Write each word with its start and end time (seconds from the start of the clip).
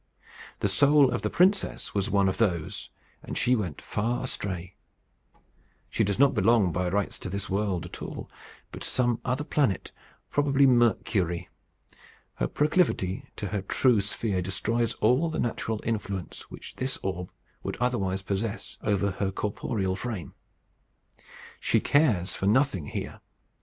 The 0.61 0.67
soul 0.67 1.11
of 1.11 1.21
the 1.21 1.29
princess 1.29 1.93
was 1.93 2.09
one 2.09 2.27
of 2.27 2.37
those, 2.39 2.89
and 3.21 3.37
she 3.37 3.55
went 3.55 3.79
far 3.79 4.23
astray. 4.23 4.73
She 5.91 6.03
does 6.03 6.17
not 6.17 6.33
belong 6.33 6.71
by 6.73 6.89
rights 6.89 7.19
to 7.19 7.29
this 7.29 7.51
world 7.51 7.85
at 7.85 8.01
all, 8.01 8.27
but 8.71 8.81
to 8.81 8.89
some 8.89 9.21
other 9.23 9.43
planet, 9.43 9.91
probably 10.31 10.65
Mercury. 10.65 11.49
Her 12.33 12.47
proclivity 12.47 13.29
to 13.35 13.49
her 13.49 13.61
true 13.61 14.01
sphere 14.01 14.41
destroys 14.41 14.95
all 15.01 15.29
the 15.29 15.37
natural 15.37 15.79
influence 15.83 16.49
which 16.49 16.77
this 16.77 16.97
orb 17.03 17.29
would 17.61 17.77
otherwise 17.77 18.23
possess 18.23 18.79
over 18.81 19.11
her 19.11 19.29
corporeal 19.31 19.95
frame. 19.95 20.33
She 21.59 21.79
cares 21.79 22.33
for 22.33 22.47
nothing 22.47 22.87
here. 22.87 23.21